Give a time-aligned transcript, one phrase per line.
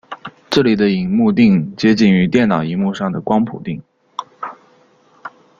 [0.49, 3.79] 这里的萤幕靛接近于电脑萤幕上的光谱靛。